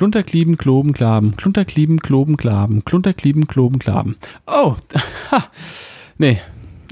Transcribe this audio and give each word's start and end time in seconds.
Klunterklieben, 0.00 0.56
Kloben, 0.56 0.94
Klaben, 0.94 1.36
Klunterklieben, 1.36 2.00
Kloben, 2.00 2.38
Klaben, 2.38 2.86
Klunterklieben, 2.86 3.46
Kloben, 3.46 3.78
Klaben. 3.78 4.16
Oh, 4.46 4.76
ha, 5.30 5.44
nee, 6.16 6.40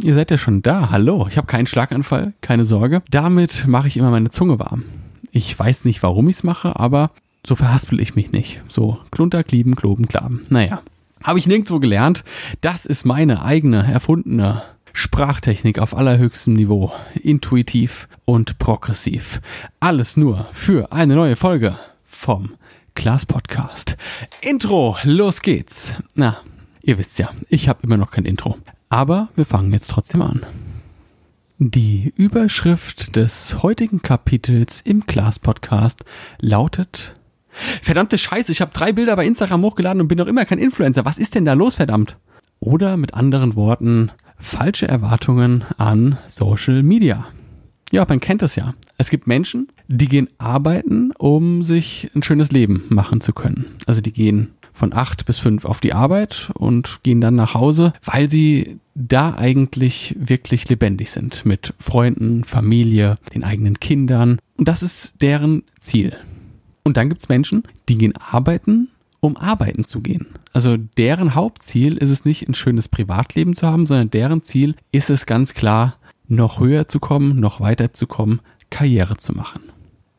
ihr 0.03 0.13
seid 0.13 0.31
ja 0.31 0.37
schon 0.37 0.61
da. 0.61 0.91
Hallo, 0.91 1.27
ich 1.27 1.39
habe 1.39 1.47
keinen 1.47 1.67
Schlaganfall, 1.67 2.35
keine 2.43 2.67
Sorge. 2.67 3.01
Damit 3.11 3.67
mache 3.67 3.89
ich 3.89 3.97
immer 3.97 4.11
meine 4.11 4.29
Zunge 4.29 4.59
warm. 4.59 4.85
Ich 5.33 5.59
weiß 5.59 5.87
nicht, 5.87 6.03
warum 6.03 6.29
ich 6.29 6.37
es 6.37 6.43
mache, 6.45 6.79
aber 6.79 7.11
so 7.47 7.57
verhaspel 7.57 7.99
ich 7.99 8.15
mich 8.15 8.33
nicht. 8.33 8.61
So, 8.69 8.99
Klunterklieben, 9.11 9.75
Kloben, 9.75 10.07
Klaben. 10.07 10.43
Naja, 10.51 10.83
habe 11.25 11.39
ich 11.39 11.47
nirgendwo 11.47 11.81
gelernt. 11.81 12.25
Das 12.61 12.85
ist 12.85 13.07
meine 13.07 13.43
eigene, 13.43 13.91
erfundene 13.91 14.61
Sprachtechnik 14.93 15.79
auf 15.79 15.97
allerhöchstem 15.97 16.53
Niveau. 16.53 16.93
Intuitiv 17.23 18.07
und 18.27 18.59
progressiv. 18.59 19.41
Alles 19.81 20.19
nur 20.19 20.47
für 20.53 20.93
eine 20.93 21.15
neue 21.15 21.37
Folge 21.37 21.79
vom 22.05 22.51
Klaas 22.99 23.27
Podcast. 23.27 23.97
Intro, 24.41 24.97
los 25.05 25.41
geht's. 25.41 25.95
Na, 26.17 26.37
ihr 26.83 26.99
wisst 26.99 27.17
ja, 27.21 27.31
ich 27.49 27.69
habe 27.69 27.85
immer 27.85 27.97
noch 27.97 28.11
kein 28.11 28.25
Intro. 28.25 28.57
Aber 28.89 29.29
wir 29.37 29.45
fangen 29.45 29.73
jetzt 29.73 29.89
trotzdem 29.89 30.21
an. 30.21 30.45
Die 31.59 32.13
Überschrift 32.17 33.15
des 33.15 33.63
heutigen 33.63 34.03
Kapitels 34.03 34.81
im 34.81 35.07
Klaas 35.07 35.39
Podcast 35.39 36.05
lautet 36.41 37.15
Verdammte 37.51 38.19
Scheiße, 38.19 38.51
ich 38.51 38.61
habe 38.61 38.73
drei 38.75 38.93
Bilder 38.93 39.15
bei 39.15 39.27
Instagram 39.27 39.63
hochgeladen 39.63 40.03
und 40.03 40.09
bin 40.09 40.19
noch 40.19 40.27
immer 40.27 40.45
kein 40.45 40.59
Influencer. 40.59 41.05
Was 41.05 41.19
ist 41.19 41.37
denn 41.37 41.45
da 41.45 41.53
los, 41.53 41.77
verdammt? 41.77 42.17
Oder 42.59 42.97
mit 42.97 43.15
anderen 43.15 43.55
Worten, 43.55 44.11
falsche 44.39 44.89
Erwartungen 44.89 45.65
an 45.77 46.19
Social 46.27 46.83
Media. 46.83 47.29
Ja, 47.93 48.05
man 48.09 48.19
kennt 48.19 48.43
das 48.43 48.57
ja. 48.57 48.75
Es 48.97 49.09
gibt 49.09 49.29
Menschen, 49.29 49.69
die 49.89 50.07
gehen 50.07 50.29
arbeiten, 50.39 51.13
um 51.19 51.63
sich 51.63 52.11
ein 52.15 52.23
schönes 52.23 52.53
Leben 52.53 52.85
machen 52.91 53.21
zu 53.21 53.33
können. 53.33 53.67
Also 53.87 54.01
die 54.01 54.13
gehen 54.13 54.51
von 54.73 54.93
acht 54.93 55.27
bis 55.27 55.39
fünf 55.39 55.65
auf 55.65 55.81
die 55.81 55.93
Arbeit 55.93 56.51
und 56.55 57.01
gehen 57.03 57.21
dann 57.21 57.35
nach 57.35 57.55
Hause, 57.55 57.93
weil 58.05 58.31
sie 58.31 58.79
da 58.95 59.35
eigentlich 59.35 60.15
wirklich 60.19 60.69
lebendig 60.69 61.11
sind 61.11 61.45
mit 61.47 61.75
Freunden, 61.79 62.45
Familie, 62.45 63.17
den 63.35 63.45
eigenen 63.45 63.81
Kindern. 63.81 64.39
Und 64.57 64.69
das 64.69 64.83
ist 64.83 65.21
deren 65.21 65.65
Ziel. 65.81 66.17
Und 66.85 66.97
dann 66.97 67.09
gibt's 67.09 67.29
Menschen, 67.29 67.65
die 67.89 67.99
gehen 67.99 68.15
arbeiten, 68.17 68.89
um 69.21 69.37
arbeiten 69.37 69.85
zu 69.85 70.01
gehen. 70.01 70.27
Also 70.53 70.77
deren 70.77 71.35
Hauptziel 71.35 71.97
ist 71.97 72.11
es 72.11 72.25
nicht, 72.25 72.49
ein 72.49 72.55
schönes 72.55 72.89
Privatleben 72.89 73.55
zu 73.55 73.67
haben, 73.67 73.87
sondern 73.87 74.11
deren 74.11 74.43
Ziel 74.43 74.75
ist 74.93 75.11
es 75.11 75.27
ganz 75.27 75.55
klar, 75.55 75.97
noch 76.29 76.61
höher 76.61 76.87
zu 76.87 77.01
kommen, 77.01 77.41
noch 77.41 77.61
weiter 77.61 77.93
zu 77.93 78.07
kommen, 78.07 78.41
Karriere 78.71 79.17
zu 79.17 79.33
machen. 79.33 79.61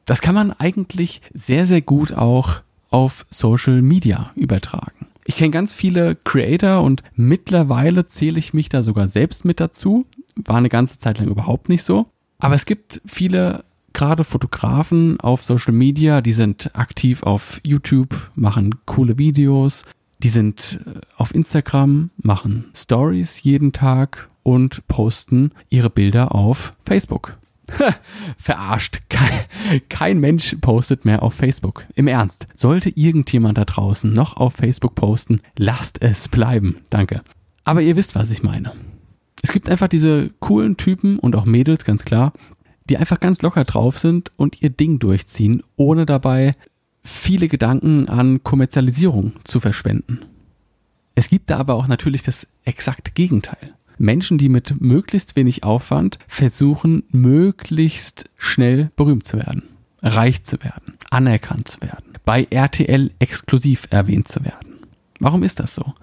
Das 0.10 0.22
kann 0.22 0.34
man 0.34 0.52
eigentlich 0.52 1.22
sehr, 1.36 1.68
sehr 1.68 1.82
gut 1.82 2.14
auch 2.14 2.64
auf 2.90 3.28
Social 3.30 3.84
Media 3.84 4.32
übertragen. 4.34 5.06
Ich 5.26 5.36
kenne 5.36 5.52
ganz 5.52 5.76
viele 5.76 6.16
Creator 6.16 6.82
und 6.82 7.04
mittlerweile 7.16 8.08
zähle 8.08 8.40
ich 8.40 8.56
mich 8.56 8.70
da 8.70 8.82
sogar 8.82 9.08
selbst 9.08 9.46
mit 9.46 9.60
dazu. 9.60 10.08
War 10.36 10.58
eine 10.58 10.70
ganze 10.70 10.98
Zeit 10.98 11.20
lang 11.20 11.28
überhaupt 11.28 11.70
nicht 11.70 11.84
so. 11.84 12.08
Aber 12.40 12.56
es 12.56 12.66
gibt 12.66 13.04
viele 13.06 13.64
gerade 13.94 14.24
Fotografen 14.24 15.20
auf 15.20 15.44
Social 15.44 15.74
Media, 15.74 16.22
die 16.22 16.34
sind 16.34 16.76
aktiv 16.76 17.22
auf 17.22 17.62
YouTube, 17.64 18.32
machen 18.34 18.80
coole 18.88 19.20
Videos, 19.20 19.86
die 20.24 20.30
sind 20.30 20.80
äh, 20.88 21.02
auf 21.18 21.36
Instagram, 21.36 22.10
machen 22.18 22.66
Stories 22.74 23.44
jeden 23.44 23.74
Tag 23.74 24.28
und 24.42 24.88
posten 24.88 25.52
ihre 25.70 25.92
Bilder 25.92 26.34
auf 26.34 26.74
Facebook. 26.80 27.39
Verarscht. 28.38 29.02
Kein, 29.10 29.80
kein, 29.90 30.20
Mensch 30.20 30.56
postet 30.62 31.06
mehr 31.06 31.24
auf 31.24 31.34
Facebook. 31.34 31.86
Im 31.96 32.08
Ernst. 32.08 32.48
Sollte 32.56 32.90
irgendjemand 32.90 33.58
da 33.58 33.66
draußen 33.66 34.12
noch 34.12 34.38
auf 34.38 34.54
Facebook 34.54 34.96
posten, 34.96 35.42
lasst 35.58 36.02
es 36.02 36.28
bleiben. 36.28 36.78
Danke. 36.90 37.22
Aber 37.64 37.82
ihr 37.82 37.96
wisst, 37.96 38.16
was 38.16 38.32
ich 38.32 38.44
meine. 38.44 38.74
Es 39.42 39.52
gibt 39.52 39.70
einfach 39.70 39.88
diese 39.88 40.32
coolen 40.40 40.78
Typen 40.78 41.20
und 41.20 41.36
auch 41.36 41.46
Mädels, 41.46 41.86
ganz 41.86 42.04
klar, 42.04 42.34
die 42.90 42.98
einfach 42.98 43.20
ganz 43.20 43.42
locker 43.42 43.64
drauf 43.64 43.98
sind 43.98 44.32
und 44.36 44.62
ihr 44.62 44.70
Ding 44.70 45.00
durchziehen, 45.00 45.64
ohne 45.76 46.06
dabei 46.06 46.54
viele 47.04 47.48
Gedanken 47.48 48.10
an 48.10 48.44
Kommerzialisierung 48.44 49.34
zu 49.44 49.60
verschwenden. 49.60 50.20
Es 51.16 51.30
gibt 51.30 51.50
da 51.50 51.58
aber 51.58 51.76
auch 51.76 51.88
natürlich 51.88 52.22
das 52.22 52.48
exakte 52.64 53.12
Gegenteil. 53.12 53.74
Menschen, 54.00 54.38
die 54.38 54.50
mit 54.50 54.82
möglichst 54.82 55.36
wenig 55.36 55.64
Aufwand 55.64 56.18
versuchen, 56.28 57.04
möglichst 57.12 58.30
schnell 58.38 58.90
berühmt 58.96 59.26
zu 59.26 59.38
werden, 59.38 59.64
reich 60.02 60.44
zu 60.44 60.64
werden, 60.64 60.98
anerkannt 61.10 61.68
zu 61.68 61.82
werden, 61.82 62.14
bei 62.26 62.48
RTL 62.50 63.12
exklusiv 63.20 63.88
erwähnt 63.90 64.28
zu 64.28 64.44
werden. 64.44 64.80
Warum 65.20 65.44
ist 65.44 65.60
das 65.60 65.76
so? 65.76 65.94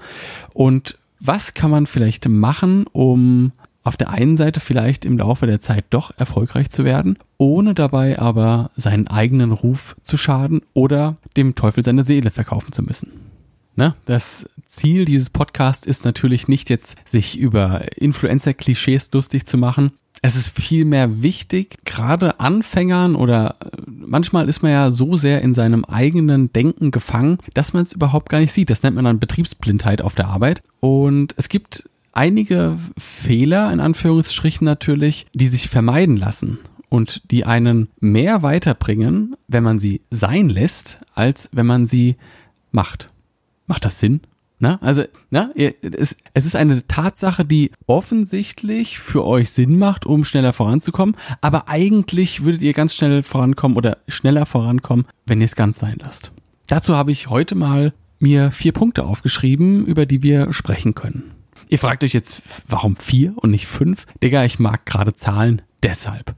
Und 0.53 0.99
was 1.21 1.55
kann 1.55 1.71
man 1.71 1.87
vielleicht 1.87 2.29
machen, 2.29 2.87
um 2.93 3.53
auf 3.83 3.97
der 3.97 4.11
einen 4.11 4.37
Seite 4.37 4.61
vielleicht 4.61 5.05
im 5.05 5.17
Laufe 5.17 5.47
der 5.47 5.61
Zeit 5.61 5.85
doch 5.91 6.11
erfolgreich 6.19 6.71
zu 6.71 6.85
werden, 6.85 7.19
ohne 7.39 7.73
dabei 7.73 8.19
aber 8.19 8.71
seinen 8.75 9.07
eigenen 9.07 9.53
Ruf 9.53 9.97
zu 10.03 10.17
schaden 10.17 10.61
oder 10.75 11.17
dem 11.37 11.55
Teufel 11.55 11.85
seine 11.85 12.05
Seele 12.05 12.31
verkaufen 12.31 12.73
zu 12.73 12.83
müssen? 12.83 13.11
Ne? 13.77 13.95
Das 14.07 14.49
Ziel 14.67 15.05
dieses 15.05 15.31
Podcasts 15.31 15.87
ist 15.87 16.05
natürlich 16.05 16.49
nicht 16.49 16.71
jetzt, 16.71 16.97
sich 17.05 17.39
über 17.39 17.83
Influencer-Klischees 17.97 19.11
lustig 19.13 19.47
zu 19.47 19.59
machen. 19.59 19.93
Es 20.23 20.35
ist 20.35 20.59
vielmehr 20.59 21.23
wichtig, 21.23 21.85
gerade 21.85 22.41
Anfängern 22.41 23.15
oder 23.15 23.57
äh, 23.61 23.67
manchmal 23.87 24.49
ist 24.49 24.63
man 24.63 24.73
ja 24.73 24.91
so 24.91 25.17
sehr 25.17 25.43
in 25.43 25.55
seinem 25.55 25.85
eigenen 25.85 26.53
Denken 26.53 26.91
gefangen, 26.91 27.39
dass 27.55 27.75
man 27.75 27.83
es 27.83 27.93
überhaupt 27.93 28.31
gar 28.31 28.41
nicht 28.41 28.53
sieht. 28.53 28.71
Das 28.71 28.83
nennt 28.83 28.97
man 28.97 29.05
dann 29.05 29.21
Betriebsblindheit 29.21 30.03
auf 30.03 30.15
der 30.15 30.29
Arbeit. 30.29 30.63
Und 30.81 31.35
es 31.37 31.49
gibt 31.49 31.89
einige 32.13 32.77
Fehler, 32.97 33.71
in 33.73 33.81
Anführungsstrichen 33.81 34.65
natürlich, 34.65 35.27
die 35.35 35.49
sich 35.49 35.69
vermeiden 35.69 36.17
lassen 36.17 36.59
und 36.89 37.31
die 37.31 37.45
einen 37.45 37.89
mehr 38.01 38.43
weiterbringen, 38.43 39.37
wenn 39.49 39.63
man 39.63 39.79
sie 39.79 40.01
sein 40.11 40.49
lässt, 40.49 40.99
als 41.15 41.51
wenn 41.53 41.67
man 41.67 41.87
sie 41.87 42.17
macht. 42.73 43.11
Macht 43.67 43.85
das 43.85 44.01
Sinn? 44.01 44.21
Na, 44.59 44.79
also, 44.81 45.05
na, 45.31 45.51
es, 45.55 46.17
es 46.33 46.47
ist 46.47 46.57
eine 46.57 46.87
Tatsache, 46.87 47.45
die 47.45 47.73
offensichtlich 47.87 48.99
für 48.99 49.27
euch 49.27 49.51
Sinn 49.51 49.79
macht, 49.79 50.07
um 50.07 50.25
schneller 50.25 50.55
voranzukommen, 50.55 51.15
aber 51.43 51.69
eigentlich 51.69 52.43
würdet 52.43 52.63
ihr 52.63 52.73
ganz 52.73 52.95
schnell 52.95 53.23
vorankommen 53.23 53.77
oder 53.77 53.99
schneller 54.09 54.47
vorankommen, 54.47 55.05
wenn 55.27 55.41
ihr 55.41 55.45
es 55.45 55.57
ganz 55.57 55.79
sein 55.79 55.97
lasst. 56.01 56.33
Dazu 56.69 56.97
habe 56.97 57.13
ich 57.13 57.29
heute 57.29 57.55
mal 57.55 57.93
mir 58.19 58.51
vier 58.51 58.73
Punkte 58.73 59.05
aufgeschrieben, 59.05 59.85
über 59.85 60.07
die 60.07 60.23
wir 60.23 60.51
sprechen 60.55 60.95
können. 60.95 61.33
Ihr 61.69 61.79
fragt 61.79 62.03
euch 62.03 62.15
jetzt, 62.15 62.43
warum 62.67 62.97
vier 62.97 63.35
und 63.37 63.51
nicht 63.51 63.67
fünf? 63.67 64.07
Digga, 64.23 64.45
ich 64.45 64.59
mag 64.59 64.87
gerade 64.87 65.13
Zahlen, 65.15 65.61
deshalb. 65.83 66.35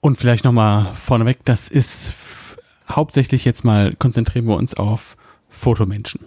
Und 0.00 0.18
vielleicht 0.18 0.44
nochmal 0.44 0.92
vorneweg, 0.94 1.38
das 1.44 1.68
ist 1.68 2.58
hauptsächlich 2.88 3.46
jetzt 3.46 3.64
mal 3.64 3.94
konzentrieren 3.94 4.46
wir 4.46 4.56
uns 4.56 4.74
auf 4.74 5.16
Fotomenschen. 5.48 6.20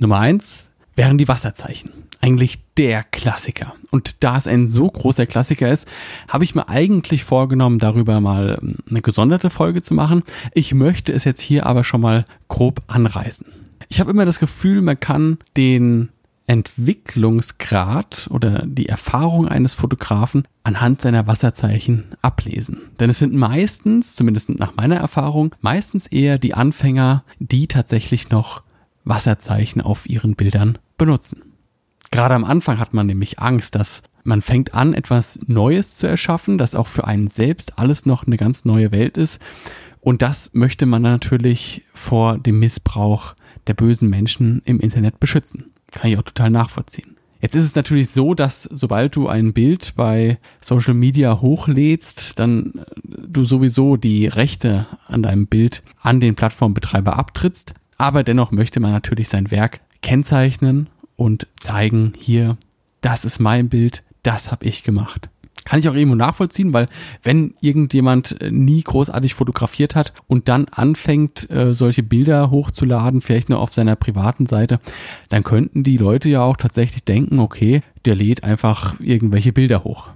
Nummer 0.00 0.18
eins 0.18 0.70
wären 0.96 1.18
die 1.18 1.28
Wasserzeichen. 1.28 1.90
Eigentlich 2.22 2.60
der 2.76 3.02
Klassiker. 3.04 3.74
Und 3.90 4.24
da 4.24 4.36
es 4.36 4.46
ein 4.46 4.66
so 4.66 4.88
großer 4.88 5.26
Klassiker 5.26 5.70
ist, 5.70 5.88
habe 6.28 6.44
ich 6.44 6.54
mir 6.54 6.68
eigentlich 6.68 7.24
vorgenommen, 7.24 7.78
darüber 7.78 8.20
mal 8.20 8.58
ähm, 8.60 8.76
eine 8.88 9.02
gesonderte 9.02 9.50
Folge 9.50 9.82
zu 9.82 9.94
machen. 9.94 10.22
Ich 10.54 10.74
möchte 10.74 11.12
es 11.12 11.24
jetzt 11.24 11.40
hier 11.40 11.66
aber 11.66 11.84
schon 11.84 12.00
mal 12.00 12.24
grob 12.48 12.82
anreißen. 12.88 13.46
Ich 13.88 14.00
habe 14.00 14.10
immer 14.10 14.24
das 14.24 14.40
Gefühl, 14.40 14.82
man 14.82 14.98
kann 14.98 15.38
den 15.56 16.08
Entwicklungsgrad 16.46 18.28
oder 18.30 18.64
die 18.66 18.88
Erfahrung 18.88 19.48
eines 19.48 19.74
Fotografen 19.74 20.48
anhand 20.62 21.00
seiner 21.00 21.26
Wasserzeichen 21.26 22.04
ablesen. 22.22 22.80
Denn 22.98 23.10
es 23.10 23.18
sind 23.18 23.34
meistens, 23.34 24.16
zumindest 24.16 24.48
nach 24.50 24.74
meiner 24.76 24.96
Erfahrung, 24.96 25.54
meistens 25.60 26.06
eher 26.06 26.38
die 26.38 26.54
Anfänger, 26.54 27.22
die 27.38 27.68
tatsächlich 27.68 28.30
noch 28.30 28.62
Wasserzeichen 29.04 29.80
auf 29.80 30.08
ihren 30.08 30.34
Bildern 30.34 30.78
benutzen. 30.96 31.42
Gerade 32.10 32.34
am 32.34 32.44
Anfang 32.44 32.78
hat 32.78 32.92
man 32.92 33.06
nämlich 33.06 33.38
Angst, 33.38 33.74
dass 33.74 34.02
man 34.24 34.42
fängt 34.42 34.74
an, 34.74 34.94
etwas 34.94 35.38
Neues 35.46 35.96
zu 35.96 36.06
erschaffen, 36.06 36.58
das 36.58 36.74
auch 36.74 36.88
für 36.88 37.06
einen 37.06 37.28
selbst 37.28 37.78
alles 37.78 38.04
noch 38.04 38.26
eine 38.26 38.36
ganz 38.36 38.64
neue 38.64 38.92
Welt 38.92 39.16
ist. 39.16 39.40
Und 40.00 40.22
das 40.22 40.50
möchte 40.54 40.86
man 40.86 41.02
natürlich 41.02 41.84
vor 41.94 42.38
dem 42.38 42.58
Missbrauch 42.58 43.34
der 43.66 43.74
bösen 43.74 44.10
Menschen 44.10 44.62
im 44.64 44.80
Internet 44.80 45.20
beschützen. 45.20 45.72
Kann 45.92 46.10
ich 46.10 46.18
auch 46.18 46.22
total 46.22 46.50
nachvollziehen. 46.50 47.16
Jetzt 47.40 47.54
ist 47.54 47.64
es 47.64 47.74
natürlich 47.74 48.10
so, 48.10 48.34
dass 48.34 48.64
sobald 48.64 49.16
du 49.16 49.28
ein 49.28 49.54
Bild 49.54 49.94
bei 49.96 50.38
Social 50.60 50.94
Media 50.94 51.40
hochlädst, 51.40 52.38
dann 52.38 52.74
äh, 52.74 52.82
du 53.28 53.44
sowieso 53.44 53.96
die 53.96 54.26
Rechte 54.26 54.86
an 55.06 55.22
deinem 55.22 55.46
Bild 55.46 55.82
an 55.98 56.20
den 56.20 56.34
Plattformbetreiber 56.34 57.18
abtrittst. 57.18 57.74
Aber 58.00 58.24
dennoch 58.24 58.50
möchte 58.50 58.80
man 58.80 58.92
natürlich 58.92 59.28
sein 59.28 59.50
Werk 59.50 59.80
kennzeichnen 60.00 60.88
und 61.16 61.46
zeigen, 61.60 62.14
hier, 62.16 62.56
das 63.02 63.26
ist 63.26 63.40
mein 63.40 63.68
Bild, 63.68 64.04
das 64.22 64.50
habe 64.50 64.64
ich 64.64 64.84
gemacht. 64.84 65.28
Kann 65.66 65.80
ich 65.80 65.86
auch 65.86 65.94
irgendwo 65.94 66.16
nachvollziehen, 66.16 66.72
weil 66.72 66.86
wenn 67.22 67.52
irgendjemand 67.60 68.40
äh, 68.40 68.50
nie 68.50 68.82
großartig 68.82 69.34
fotografiert 69.34 69.96
hat 69.96 70.14
und 70.28 70.48
dann 70.48 70.64
anfängt, 70.70 71.50
äh, 71.50 71.74
solche 71.74 72.02
Bilder 72.02 72.50
hochzuladen, 72.50 73.20
vielleicht 73.20 73.50
nur 73.50 73.58
auf 73.58 73.74
seiner 73.74 73.96
privaten 73.96 74.46
Seite, 74.46 74.80
dann 75.28 75.42
könnten 75.42 75.84
die 75.84 75.98
Leute 75.98 76.30
ja 76.30 76.40
auch 76.40 76.56
tatsächlich 76.56 77.04
denken, 77.04 77.38
okay, 77.38 77.82
der 78.06 78.14
lädt 78.14 78.44
einfach 78.44 78.98
irgendwelche 78.98 79.52
Bilder 79.52 79.84
hoch. 79.84 80.08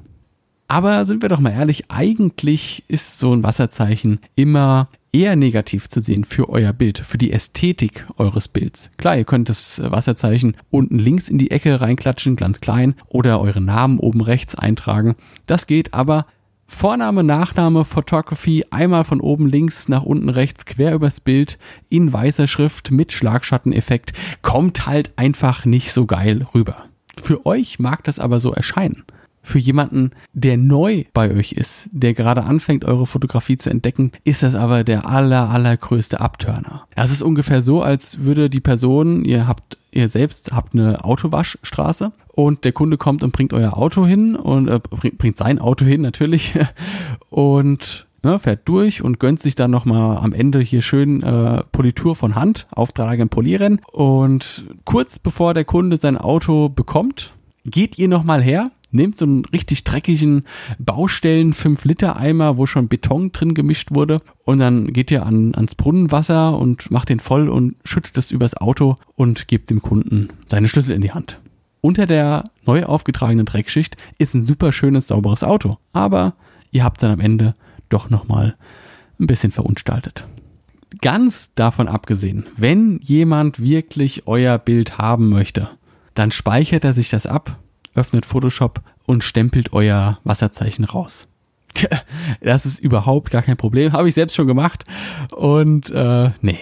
Aber 0.69 1.05
sind 1.05 1.21
wir 1.21 1.29
doch 1.29 1.39
mal 1.39 1.53
ehrlich, 1.53 1.91
eigentlich 1.91 2.83
ist 2.89 3.19
so 3.19 3.35
ein 3.35 3.43
Wasserzeichen 3.43 4.21
immer 4.37 4.89
eher 5.15 5.37
negativ 5.37 5.89
zu 5.89 6.01
sehen 6.01 6.25
für 6.25 6.49
euer 6.49 6.73
Bild, 6.73 6.99
für 6.99 7.19
die 7.19 7.33
Ästhetik 7.33 8.07
eures 8.19 8.49
Bilds. 8.49 8.91
Klar, 8.99 9.17
ihr 9.17 9.25
könnt 9.25 9.49
das 9.49 9.81
Wasserzeichen 9.83 10.57
unten 10.71 10.99
links 10.99 11.29
in 11.29 11.39
die 11.39 11.53
Ecke 11.53 11.81
reinklatschen, 11.81 12.37
ganz 12.37 12.61
klein, 12.61 12.95
oder 13.09 13.41
euren 13.41 13.65
Namen 13.65 14.01
oben 14.01 14.21
rechts 14.21 14.57
eintragen. 14.57 15.15
Das 15.47 15.67
geht 15.67 15.95
aber 15.95 16.27
Vorname, 16.67 17.23
Nachname, 17.23 17.85
Photography, 17.85 18.65
einmal 18.71 19.05
von 19.05 19.21
oben 19.21 19.47
links 19.47 19.89
nach 19.89 20.03
unten 20.03 20.31
rechts 20.31 20.65
quer 20.65 20.95
übers 20.95 21.21
Bild 21.21 21.59
in 21.89 22.13
weißer 22.13 22.47
Schrift 22.47 22.91
mit 22.91 23.13
Schlagschatteneffekt 23.13 24.13
kommt 24.43 24.87
halt 24.87 25.13
einfach 25.17 25.65
nicht 25.65 25.93
so 25.93 26.07
geil 26.07 26.45
rüber. 26.55 26.87
Für 27.23 27.47
euch 27.47 27.79
mag 27.79 28.03
das 28.05 28.19
aber 28.19 28.41
so 28.41 28.53
erscheinen 28.53 29.05
für 29.45 29.59
jemanden, 29.59 30.11
der 30.33 30.57
neu 30.57 31.05
bei 31.13 31.31
euch 31.31 31.53
ist, 31.53 31.91
der 31.93 32.15
gerade 32.15 32.45
anfängt, 32.45 32.85
eure 32.85 33.07
Fotografie 33.07 33.57
zu 33.57 33.71
entdecken, 33.71 34.11
ist 34.25 34.43
das 34.43 34.55
aber 34.55 34.83
der 34.83 35.07
aller, 35.09 35.51
allergrößte 35.51 36.21
Abturner. 36.21 36.87
Das 36.97 37.11
ist 37.11 37.23
ungefähr 37.23 37.63
so, 37.63 37.83
als 37.83 38.21
würde 38.21 38.49
die 38.49 38.61
Person, 38.61 39.25
ihr 39.25 39.47
habt, 39.47 39.77
ihr 39.93 40.09
selbst 40.09 40.53
habt 40.53 40.75
eine 40.75 41.05
Autowaschstraße 41.05 42.13
und 42.29 42.65
der 42.65 42.73
Kunde 42.73 42.97
kommt 42.97 43.23
und 43.23 43.33
bringt 43.33 43.53
euer 43.53 43.77
Auto 43.77 44.07
hin 44.07 44.35
und 44.35 44.69
äh, 44.69 44.81
bringt 44.81 45.37
sein 45.37 45.59
Auto 45.59 45.85
hin 45.85 46.01
natürlich 46.01 46.55
und 47.29 48.07
ne, 48.23 48.39
fährt 48.39 48.63
durch 48.65 49.03
und 49.03 49.21
gönnt 49.21 49.41
sich 49.41 49.55
dann 49.55 49.71
nochmal 49.71 50.17
am 50.17 50.33
Ende 50.33 50.61
hier 50.61 50.81
schön 50.81 51.23
äh, 51.23 51.63
Politur 51.71 52.17
von 52.17 52.35
Hand, 52.35 52.67
auftragen, 52.71 53.29
polieren 53.29 53.81
und 53.93 54.65
kurz 54.85 55.19
bevor 55.19 55.53
der 55.53 55.67
Kunde 55.67 55.99
sein 55.99 56.17
Auto 56.17 56.71
bekommt, 56.71 57.35
geht 57.65 57.99
ihr 57.99 58.09
nochmal 58.09 58.43
her 58.43 58.71
nehmt 58.95 59.19
so 59.19 59.25
einen 59.25 59.45
richtig 59.47 59.85
dreckigen 59.85 60.45
Baustellen 60.79 61.53
5 61.53 61.85
Liter 61.85 62.17
Eimer, 62.17 62.57
wo 62.57 62.67
schon 62.67 62.89
Beton 62.89 63.33
drin 63.33 63.55
gemischt 63.55 63.91
wurde 63.91 64.19
und 64.45 64.59
dann 64.59 64.93
geht 64.93 65.11
ihr 65.11 65.27
an, 65.27 65.55
ans 65.55 65.75
Brunnenwasser 65.75 66.57
und 66.57 66.91
macht 66.91 67.09
den 67.09 67.21
voll 67.21 67.49
und 67.49 67.77
schüttet 67.85 68.17
es 68.17 68.31
übers 68.31 68.57
Auto 68.57 68.97
und 69.17 69.49
gebt 69.49 69.71
dem 69.71 69.83
Kunden 69.83 70.29
seine 70.47 70.69
Schlüssel 70.69 70.95
in 70.95 71.03
die 71.03 71.13
Hand. 71.13 71.41
Unter 71.81 72.07
der 72.07 72.45
neu 72.65 72.85
aufgetragenen 72.85 73.45
Dreckschicht 73.45 73.97
ist 74.17 74.35
ein 74.35 74.43
super 74.43 74.73
schönes, 74.73 75.09
sauberes 75.09 75.45
Auto, 75.45 75.77
aber 75.93 76.35
ihr 76.71 76.85
habt 76.85 77.03
dann 77.03 77.11
am 77.11 77.21
Ende 77.21 77.55
doch 77.91 78.09
nochmal 78.09 78.57
ein 79.21 79.27
bisschen 79.27 79.53
verunstaltet. 79.53 80.25
Ganz 81.01 81.53
davon 81.55 81.89
abgesehen, 81.89 82.47
wenn 82.57 83.01
jemand 83.03 83.61
wirklich 83.61 84.27
euer 84.27 84.59
Bild 84.59 84.99
haben 84.99 85.29
möchte, 85.29 85.69
dann 86.15 86.31
speichert 86.31 86.85
er 86.85 86.93
sich 86.93 87.11
das 87.11 87.27
ab 87.27 87.59
öffnet 87.95 88.27
Photoshop 88.27 88.83
und 89.07 89.25
stempelt 89.25 89.73
euer 89.73 90.19
Wasserzeichen 90.25 90.85
raus. 90.85 91.29
Das 92.41 92.67
ist 92.67 92.79
überhaupt 92.79 93.31
gar 93.31 93.43
kein 93.43 93.57
Problem. 93.57 93.93
Habe 93.93 94.09
ich 94.09 94.15
selbst 94.15 94.35
schon 94.35 94.47
gemacht. 94.47 94.85
Und 95.31 95.91
äh, 95.91 96.31
nee. 96.41 96.59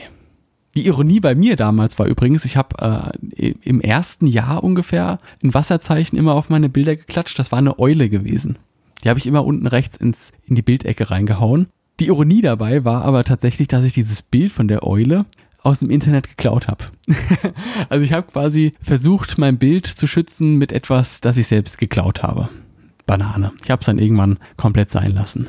Die 0.74 0.86
Ironie 0.86 1.20
bei 1.20 1.34
mir 1.34 1.56
damals 1.56 1.98
war 1.98 2.06
übrigens, 2.06 2.46
ich 2.46 2.56
habe 2.56 3.12
äh, 3.36 3.52
im 3.62 3.80
ersten 3.82 4.26
Jahr 4.26 4.64
ungefähr 4.64 5.18
ein 5.42 5.52
Wasserzeichen 5.52 6.18
immer 6.18 6.34
auf 6.34 6.48
meine 6.48 6.70
Bilder 6.70 6.96
geklatscht. 6.96 7.38
Das 7.38 7.52
war 7.52 7.58
eine 7.58 7.78
Eule 7.78 8.08
gewesen. 8.08 8.56
Die 9.04 9.08
habe 9.10 9.18
ich 9.18 9.26
immer 9.26 9.44
unten 9.44 9.66
rechts 9.66 9.96
ins, 9.96 10.32
in 10.44 10.54
die 10.54 10.62
Bildecke 10.62 11.10
reingehauen. 11.10 11.68
Die 12.00 12.06
Ironie 12.06 12.40
dabei 12.40 12.84
war 12.84 13.02
aber 13.02 13.24
tatsächlich, 13.24 13.68
dass 13.68 13.84
ich 13.84 13.92
dieses 13.92 14.22
Bild 14.22 14.50
von 14.50 14.66
der 14.66 14.86
Eule 14.86 15.26
aus 15.62 15.80
dem 15.80 15.90
Internet 15.90 16.28
geklaut 16.28 16.68
habe. 16.68 16.84
also 17.88 18.04
ich 18.04 18.12
habe 18.12 18.30
quasi 18.30 18.72
versucht, 18.80 19.38
mein 19.38 19.58
Bild 19.58 19.86
zu 19.86 20.06
schützen 20.06 20.58
mit 20.58 20.72
etwas, 20.72 21.20
das 21.20 21.36
ich 21.36 21.46
selbst 21.46 21.78
geklaut 21.78 22.22
habe. 22.22 22.48
Banane. 23.06 23.52
Ich 23.64 23.70
habe 23.70 23.80
es 23.80 23.86
dann 23.86 23.98
irgendwann 23.98 24.38
komplett 24.56 24.90
sein 24.90 25.12
lassen. 25.12 25.48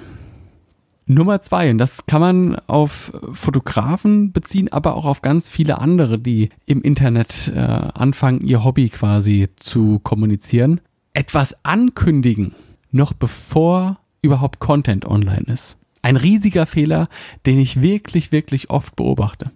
Nummer 1.06 1.42
zwei, 1.42 1.70
und 1.70 1.80
das 1.80 2.06
kann 2.06 2.22
man 2.22 2.56
auf 2.68 3.12
Fotografen 3.34 4.32
beziehen, 4.32 4.72
aber 4.72 4.96
auch 4.96 5.06
auf 5.06 5.22
ganz 5.22 5.50
viele 5.50 5.82
andere, 5.82 6.18
die 6.18 6.50
im 6.66 6.82
Internet 6.82 7.52
äh, 7.54 7.60
anfangen, 7.60 8.42
ihr 8.42 8.64
Hobby 8.64 8.88
quasi 8.88 9.50
zu 9.58 10.00
kommunizieren. 10.00 10.80
Etwas 11.14 11.66
ankündigen, 11.66 12.56
noch 12.92 13.12
bevor 13.12 13.98
überhaupt 14.22 14.60
Content 14.60 15.06
online 15.06 15.46
ist. 15.48 15.78
Ein 16.02 16.16
riesiger 16.16 16.66
Fehler, 16.66 17.08
den 17.46 17.60
ich 17.60 17.82
wirklich, 17.82 18.32
wirklich 18.32 18.70
oft 18.70 18.96
beobachte 18.96 19.52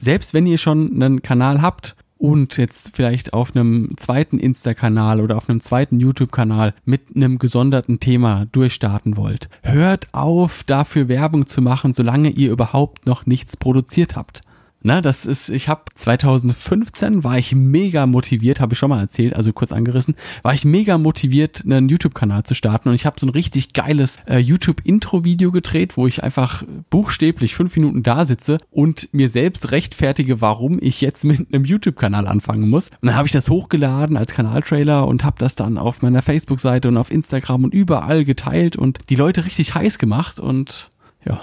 selbst 0.00 0.34
wenn 0.34 0.46
ihr 0.46 0.58
schon 0.58 0.90
einen 0.94 1.22
Kanal 1.22 1.62
habt 1.62 1.94
und 2.18 2.56
jetzt 2.58 2.94
vielleicht 2.94 3.32
auf 3.32 3.54
einem 3.54 3.96
zweiten 3.96 4.38
Insta-Kanal 4.38 5.20
oder 5.20 5.36
auf 5.36 5.48
einem 5.48 5.60
zweiten 5.60 6.00
YouTube-Kanal 6.00 6.74
mit 6.84 7.16
einem 7.16 7.38
gesonderten 7.38 8.00
Thema 8.00 8.46
durchstarten 8.52 9.16
wollt, 9.16 9.48
hört 9.62 10.08
auf, 10.12 10.64
dafür 10.64 11.08
Werbung 11.08 11.46
zu 11.46 11.62
machen, 11.62 11.94
solange 11.94 12.30
ihr 12.30 12.50
überhaupt 12.50 13.06
noch 13.06 13.24
nichts 13.24 13.56
produziert 13.56 14.16
habt. 14.16 14.42
Na, 14.82 15.02
das 15.02 15.26
ist, 15.26 15.50
ich 15.50 15.68
habe 15.68 15.82
2015 15.94 17.22
war 17.22 17.36
ich 17.38 17.54
mega 17.54 18.06
motiviert, 18.06 18.60
habe 18.60 18.72
ich 18.72 18.78
schon 18.78 18.88
mal 18.88 19.00
erzählt, 19.00 19.36
also 19.36 19.52
kurz 19.52 19.72
angerissen, 19.72 20.14
war 20.42 20.54
ich 20.54 20.64
mega 20.64 20.96
motiviert, 20.96 21.62
einen 21.66 21.90
YouTube-Kanal 21.90 22.44
zu 22.44 22.54
starten 22.54 22.88
und 22.88 22.94
ich 22.94 23.04
habe 23.04 23.20
so 23.20 23.26
ein 23.26 23.30
richtig 23.30 23.74
geiles 23.74 24.20
äh, 24.26 24.38
YouTube-Intro-Video 24.38 25.52
gedreht, 25.52 25.98
wo 25.98 26.06
ich 26.06 26.22
einfach 26.22 26.64
buchstäblich 26.88 27.54
fünf 27.54 27.76
Minuten 27.76 28.02
da 28.02 28.24
sitze 28.24 28.56
und 28.70 29.12
mir 29.12 29.28
selbst 29.28 29.70
rechtfertige, 29.70 30.40
warum 30.40 30.78
ich 30.80 31.02
jetzt 31.02 31.24
mit 31.24 31.52
einem 31.52 31.64
YouTube-Kanal 31.64 32.26
anfangen 32.26 32.70
muss. 32.70 32.88
Und 32.88 33.08
dann 33.08 33.16
habe 33.16 33.26
ich 33.26 33.32
das 33.32 33.50
hochgeladen 33.50 34.16
als 34.16 34.32
Kanaltrailer 34.32 35.06
und 35.06 35.24
habe 35.24 35.36
das 35.38 35.56
dann 35.56 35.76
auf 35.76 36.00
meiner 36.00 36.22
Facebook-Seite 36.22 36.88
und 36.88 36.96
auf 36.96 37.10
Instagram 37.10 37.64
und 37.64 37.74
überall 37.74 38.24
geteilt 38.24 38.76
und 38.76 38.98
die 39.10 39.16
Leute 39.16 39.44
richtig 39.44 39.74
heiß 39.74 39.98
gemacht 39.98 40.40
und 40.40 40.88
ja, 41.26 41.38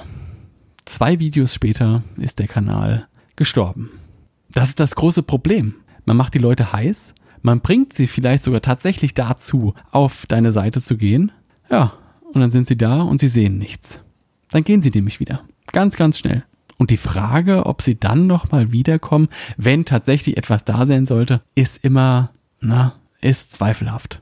zwei 0.85 1.19
Videos 1.19 1.53
später 1.53 2.01
ist 2.17 2.39
der 2.39 2.47
Kanal 2.47 3.07
gestorben. 3.37 3.91
Das 4.51 4.69
ist 4.69 4.81
das 4.81 4.95
große 4.95 5.23
Problem. 5.23 5.75
Man 6.05 6.17
macht 6.17 6.33
die 6.33 6.39
Leute 6.39 6.73
heiß, 6.73 7.13
man 7.41 7.61
bringt 7.61 7.93
sie 7.93 8.07
vielleicht 8.07 8.43
sogar 8.43 8.61
tatsächlich 8.61 9.13
dazu, 9.13 9.73
auf 9.91 10.25
deine 10.27 10.51
Seite 10.51 10.81
zu 10.81 10.97
gehen. 10.97 11.31
Ja, 11.69 11.93
und 12.33 12.41
dann 12.41 12.51
sind 12.51 12.67
sie 12.67 12.77
da 12.77 13.01
und 13.01 13.19
sie 13.19 13.29
sehen 13.29 13.57
nichts. 13.57 14.01
Dann 14.51 14.63
gehen 14.63 14.81
sie 14.81 14.91
nämlich 14.91 15.19
wieder. 15.19 15.43
Ganz, 15.71 15.95
ganz 15.95 16.19
schnell. 16.19 16.43
Und 16.77 16.91
die 16.91 16.97
Frage, 16.97 17.65
ob 17.65 17.81
sie 17.81 17.97
dann 17.99 18.27
nochmal 18.27 18.71
wiederkommen, 18.71 19.29
wenn 19.57 19.85
tatsächlich 19.85 20.37
etwas 20.37 20.65
da 20.65 20.85
sein 20.85 21.05
sollte, 21.05 21.41
ist 21.55 21.83
immer, 21.83 22.31
na, 22.59 22.93
ist 23.21 23.53
zweifelhaft. 23.53 24.21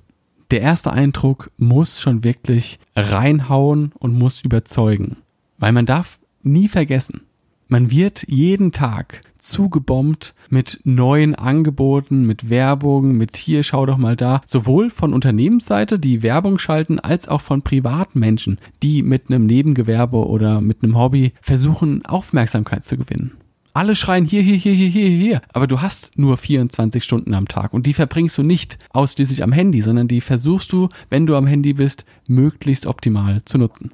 Der 0.51 0.61
erste 0.61 0.91
Eindruck 0.91 1.51
muss 1.57 1.99
schon 1.99 2.23
wirklich 2.23 2.79
reinhauen 2.95 3.91
und 3.99 4.17
muss 4.17 4.41
überzeugen. 4.41 5.17
Weil 5.57 5.71
man 5.71 5.85
darf 5.85 6.19
nie 6.43 6.67
vergessen, 6.67 7.21
man 7.67 7.91
wird 7.91 8.25
jeden 8.27 8.71
Tag 8.71 9.21
zugebombt 9.37 10.33
mit 10.49 10.79
neuen 10.83 11.35
Angeboten, 11.35 12.25
mit 12.25 12.49
Werbung, 12.49 13.17
mit 13.17 13.37
hier, 13.37 13.63
schau 13.63 13.85
doch 13.85 13.97
mal 13.97 14.15
da. 14.15 14.41
Sowohl 14.45 14.89
von 14.89 15.13
Unternehmensseite, 15.13 15.99
die 15.99 16.23
Werbung 16.23 16.57
schalten, 16.57 16.99
als 16.99 17.27
auch 17.27 17.41
von 17.41 17.61
Privatmenschen, 17.61 18.59
die 18.83 19.03
mit 19.03 19.29
einem 19.29 19.45
Nebengewerbe 19.45 20.27
oder 20.27 20.61
mit 20.61 20.83
einem 20.83 20.97
Hobby 20.97 21.33
versuchen, 21.41 22.05
Aufmerksamkeit 22.05 22.85
zu 22.85 22.97
gewinnen. 22.97 23.31
Alle 23.73 23.95
schreien 23.95 24.23
hier, 24.23 24.41
hier, 24.41 24.55
hier, 24.55 24.71
hier, 24.71 24.87
hier, 24.87 25.09
hier. 25.09 25.41
Aber 25.51 25.67
du 25.67 25.81
hast 25.81 26.17
nur 26.17 26.37
24 26.37 27.03
Stunden 27.03 27.33
am 27.33 27.47
Tag 27.47 27.73
und 27.73 27.85
die 27.85 27.93
verbringst 27.93 28.37
du 28.37 28.43
nicht 28.43 28.79
ausschließlich 28.91 29.43
am 29.43 29.51
Handy, 29.51 29.81
sondern 29.81 30.07
die 30.07 30.21
versuchst 30.21 30.71
du, 30.71 30.87
wenn 31.09 31.25
du 31.25 31.35
am 31.35 31.45
Handy 31.45 31.73
bist, 31.73 32.05
möglichst 32.29 32.85
optimal 32.85 33.43
zu 33.43 33.57
nutzen. 33.57 33.91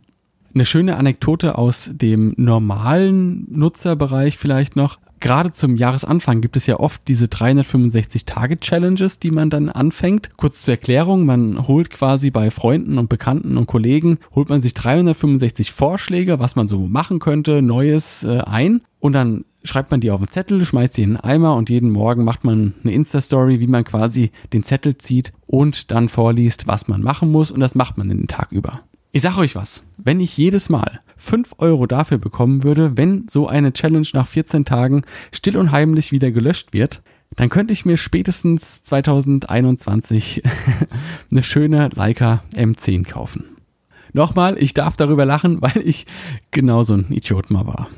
Eine 0.54 0.66
schöne 0.66 0.98
Anekdote 0.98 1.58
aus 1.58 1.92
dem 1.94 2.34
normalen 2.38 3.48
Nutzerbereich 3.50 4.38
vielleicht 4.38 4.76
noch. 4.76 5.00
Gerade 5.22 5.52
zum 5.52 5.78
Jahresanfang 5.78 6.42
gibt 6.42 6.58
es 6.58 6.66
ja 6.66 6.80
oft 6.80 7.08
diese 7.08 7.28
365-Tage-Challenges, 7.28 9.20
die 9.20 9.32
man 9.32 9.50
dann 9.50 9.70
anfängt. 9.70 10.32
Kurz 10.36 10.64
zur 10.64 10.74
Erklärung, 10.74 11.26
man 11.26 11.68
holt 11.68 11.92
quasi 11.92 12.32
bei 12.32 12.52
Freunden 12.52 12.98
und 12.98 13.08
Bekannten 13.08 13.56
und 13.56 13.68
Kollegen, 13.68 14.18
holt 14.36 14.50
man 14.50 14.62
sich 14.62 14.74
365 14.74 15.72
Vorschläge, 15.72 16.40
was 16.40 16.56
man 16.56 16.68
so 16.68 16.80
machen 16.80 17.20
könnte, 17.20 17.62
Neues 17.62 18.24
äh, 18.24 18.40
ein 18.40 18.82
und 19.00 19.14
dann 19.14 19.46
schreibt 19.64 19.92
man 19.92 20.02
die 20.02 20.12
auf 20.12 20.20
den 20.20 20.30
Zettel, 20.30 20.66
schmeißt 20.66 20.98
die 20.98 21.04
in 21.04 21.18
einen 21.18 21.32
Eimer 21.34 21.56
und 21.56 21.70
jeden 21.70 21.92
Morgen 21.92 22.24
macht 22.24 22.44
man 22.44 22.74
eine 22.84 22.94
Insta-Story, 22.94 23.60
wie 23.60 23.68
man 23.68 23.84
quasi 23.84 24.32
den 24.54 24.64
Zettel 24.64 24.98
zieht 24.98 25.34
und 25.46 25.92
dann 25.92 26.10
vorliest, 26.10 26.68
was 26.68 26.88
man 26.88 27.04
machen 27.04 27.32
muss 27.32 27.52
und 27.52 27.60
das 27.60 27.76
macht 27.76 27.98
man 27.98 28.10
den 28.10 28.28
Tag 28.28 28.52
über. 28.52 28.82
Ich 29.14 29.24
sag 29.24 29.38
euch 29.38 29.56
was, 29.56 29.84
wenn 29.98 30.22
ich 30.22 30.38
jedes 30.38 30.70
Mal 30.70 31.02
5 31.18 31.56
Euro 31.58 31.86
dafür 31.86 32.18
bekommen 32.18 32.64
würde, 32.64 32.96
wenn 32.96 33.28
so 33.30 33.46
eine 33.46 33.74
Challenge 33.74 34.08
nach 34.14 34.26
14 34.26 34.64
Tagen 34.64 35.02
still 35.34 35.58
und 35.58 35.74
heimlich 35.74 36.14
wieder 36.14 36.32
gelöscht 36.32 36.72
wird, 36.72 37.02
dann 37.36 37.50
könnte 37.50 37.74
ich 37.74 37.84
mir 37.84 37.98
spätestens 37.98 38.84
2021 38.84 40.44
eine 41.32 41.44
schöne 41.44 41.90
Leica 41.94 42.42
M10 42.56 43.06
kaufen. 43.06 43.44
Nochmal, 44.14 44.58
ich 44.58 44.74
darf 44.74 44.96
darüber 44.96 45.26
lachen, 45.26 45.62
weil 45.62 45.82
ich 45.84 46.06
genauso 46.52 46.94
ein 46.94 47.12
Idiot 47.12 47.52
mal 47.52 47.68
war. 47.68 47.90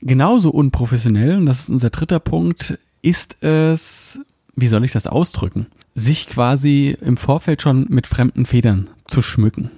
Genauso 0.00 0.50
unprofessionell, 0.50 1.36
und 1.36 1.46
das 1.46 1.60
ist 1.60 1.68
unser 1.68 1.90
dritter 1.90 2.18
Punkt, 2.18 2.76
ist 3.02 3.42
es, 3.44 4.18
wie 4.56 4.66
soll 4.66 4.84
ich 4.84 4.92
das 4.92 5.06
ausdrücken, 5.06 5.66
sich 5.94 6.26
quasi 6.26 6.96
im 7.00 7.16
Vorfeld 7.16 7.62
schon 7.62 7.86
mit 7.88 8.08
fremden 8.08 8.46
Federn 8.46 8.90
zu 9.06 9.22
schmücken. 9.22 9.70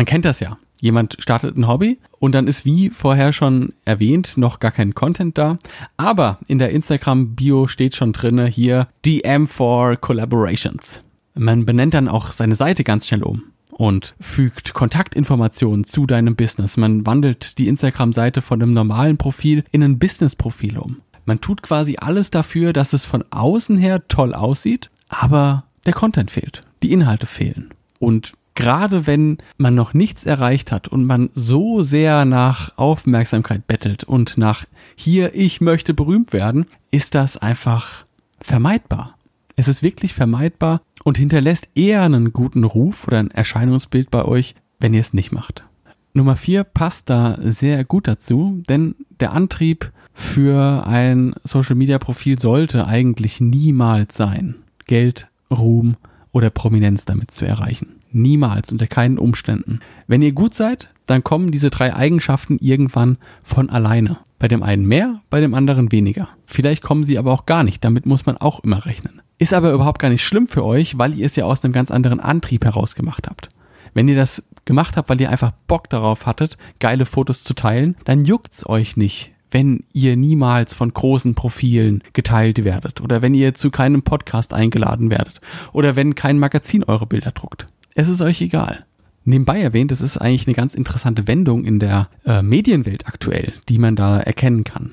Man 0.00 0.06
kennt 0.06 0.24
das 0.24 0.40
ja. 0.40 0.56
Jemand 0.80 1.18
startet 1.18 1.58
ein 1.58 1.68
Hobby 1.68 1.98
und 2.20 2.34
dann 2.34 2.46
ist 2.46 2.64
wie 2.64 2.88
vorher 2.88 3.34
schon 3.34 3.74
erwähnt 3.84 4.38
noch 4.38 4.58
gar 4.58 4.70
kein 4.70 4.94
Content 4.94 5.36
da. 5.36 5.58
Aber 5.98 6.38
in 6.48 6.58
der 6.58 6.70
Instagram-Bio 6.70 7.66
steht 7.66 7.94
schon 7.94 8.14
drinne 8.14 8.46
hier 8.46 8.88
DM 9.04 9.46
for 9.46 9.96
Collaborations. 9.96 11.02
Man 11.34 11.66
benennt 11.66 11.92
dann 11.92 12.08
auch 12.08 12.32
seine 12.32 12.54
Seite 12.54 12.82
ganz 12.82 13.08
schnell 13.08 13.22
um 13.22 13.42
und 13.72 14.14
fügt 14.18 14.72
Kontaktinformationen 14.72 15.84
zu 15.84 16.06
deinem 16.06 16.34
Business. 16.34 16.78
Man 16.78 17.04
wandelt 17.04 17.58
die 17.58 17.68
Instagram-Seite 17.68 18.40
von 18.40 18.62
einem 18.62 18.72
normalen 18.72 19.18
Profil 19.18 19.64
in 19.70 19.82
ein 19.82 19.98
Business-Profil 19.98 20.78
um. 20.78 21.02
Man 21.26 21.42
tut 21.42 21.60
quasi 21.60 21.96
alles 22.00 22.30
dafür, 22.30 22.72
dass 22.72 22.94
es 22.94 23.04
von 23.04 23.22
außen 23.28 23.76
her 23.76 24.08
toll 24.08 24.32
aussieht, 24.32 24.88
aber 25.10 25.64
der 25.84 25.92
Content 25.92 26.30
fehlt, 26.30 26.62
die 26.82 26.92
Inhalte 26.92 27.26
fehlen. 27.26 27.74
Und 27.98 28.32
gerade 28.54 29.06
wenn 29.06 29.38
man 29.56 29.74
noch 29.74 29.94
nichts 29.94 30.24
erreicht 30.24 30.72
hat 30.72 30.88
und 30.88 31.04
man 31.04 31.30
so 31.34 31.82
sehr 31.82 32.24
nach 32.24 32.76
Aufmerksamkeit 32.76 33.66
bettelt 33.66 34.04
und 34.04 34.38
nach 34.38 34.64
hier, 34.96 35.34
ich 35.34 35.60
möchte 35.60 35.94
berühmt 35.94 36.32
werden, 36.32 36.66
ist 36.90 37.14
das 37.14 37.36
einfach 37.36 38.04
vermeidbar. 38.40 39.16
Es 39.56 39.68
ist 39.68 39.82
wirklich 39.82 40.14
vermeidbar 40.14 40.80
und 41.04 41.18
hinterlässt 41.18 41.68
eher 41.74 42.02
einen 42.02 42.32
guten 42.32 42.64
Ruf 42.64 43.06
oder 43.06 43.18
ein 43.18 43.30
Erscheinungsbild 43.30 44.10
bei 44.10 44.24
euch, 44.24 44.54
wenn 44.78 44.94
ihr 44.94 45.00
es 45.00 45.14
nicht 45.14 45.32
macht. 45.32 45.64
Nummer 46.12 46.34
vier 46.34 46.64
passt 46.64 47.08
da 47.08 47.36
sehr 47.40 47.84
gut 47.84 48.08
dazu, 48.08 48.62
denn 48.68 48.96
der 49.20 49.32
Antrieb 49.32 49.92
für 50.12 50.86
ein 50.86 51.34
Social 51.44 51.76
Media 51.76 51.98
Profil 51.98 52.38
sollte 52.38 52.86
eigentlich 52.86 53.40
niemals 53.40 54.16
sein, 54.16 54.56
Geld, 54.86 55.28
Ruhm 55.50 55.96
oder 56.32 56.50
Prominenz 56.50 57.04
damit 57.04 57.30
zu 57.30 57.46
erreichen. 57.46 57.99
Niemals, 58.12 58.72
unter 58.72 58.86
keinen 58.86 59.18
Umständen. 59.18 59.80
Wenn 60.06 60.22
ihr 60.22 60.32
gut 60.32 60.54
seid, 60.54 60.88
dann 61.06 61.24
kommen 61.24 61.50
diese 61.50 61.70
drei 61.70 61.94
Eigenschaften 61.94 62.58
irgendwann 62.60 63.18
von 63.42 63.70
alleine. 63.70 64.18
Bei 64.38 64.48
dem 64.48 64.62
einen 64.62 64.86
mehr, 64.86 65.20
bei 65.28 65.40
dem 65.40 65.54
anderen 65.54 65.92
weniger. 65.92 66.28
Vielleicht 66.44 66.82
kommen 66.82 67.04
sie 67.04 67.18
aber 67.18 67.32
auch 67.32 67.46
gar 67.46 67.62
nicht, 67.62 67.84
damit 67.84 68.06
muss 68.06 68.26
man 68.26 68.36
auch 68.36 68.60
immer 68.60 68.86
rechnen. 68.86 69.20
Ist 69.38 69.54
aber 69.54 69.72
überhaupt 69.72 70.00
gar 70.00 70.10
nicht 70.10 70.24
schlimm 70.24 70.46
für 70.46 70.64
euch, 70.64 70.98
weil 70.98 71.14
ihr 71.14 71.26
es 71.26 71.36
ja 71.36 71.44
aus 71.44 71.64
einem 71.64 71.72
ganz 71.72 71.90
anderen 71.90 72.20
Antrieb 72.20 72.64
heraus 72.64 72.94
gemacht 72.94 73.26
habt. 73.28 73.48
Wenn 73.94 74.06
ihr 74.06 74.16
das 74.16 74.44
gemacht 74.64 74.96
habt, 74.96 75.08
weil 75.08 75.20
ihr 75.20 75.30
einfach 75.30 75.52
Bock 75.66 75.88
darauf 75.90 76.26
hattet, 76.26 76.56
geile 76.78 77.06
Fotos 77.06 77.42
zu 77.42 77.54
teilen, 77.54 77.96
dann 78.04 78.24
juckt's 78.24 78.68
euch 78.68 78.96
nicht, 78.96 79.32
wenn 79.50 79.84
ihr 79.92 80.16
niemals 80.16 80.74
von 80.74 80.92
großen 80.92 81.34
Profilen 81.34 82.02
geteilt 82.12 82.64
werdet 82.64 83.00
oder 83.00 83.22
wenn 83.22 83.34
ihr 83.34 83.54
zu 83.54 83.70
keinem 83.70 84.02
Podcast 84.02 84.54
eingeladen 84.54 85.10
werdet 85.10 85.40
oder 85.72 85.96
wenn 85.96 86.14
kein 86.14 86.38
Magazin 86.38 86.84
eure 86.84 87.06
Bilder 87.06 87.32
druckt. 87.32 87.66
Es 87.94 88.08
ist 88.08 88.20
euch 88.20 88.40
egal. 88.40 88.84
Nebenbei 89.24 89.60
erwähnt, 89.60 89.92
es 89.92 90.00
ist 90.00 90.16
eigentlich 90.16 90.46
eine 90.46 90.54
ganz 90.54 90.74
interessante 90.74 91.26
Wendung 91.26 91.64
in 91.64 91.78
der 91.78 92.08
äh, 92.24 92.42
Medienwelt 92.42 93.06
aktuell, 93.06 93.52
die 93.68 93.78
man 93.78 93.96
da 93.96 94.18
erkennen 94.18 94.64
kann. 94.64 94.92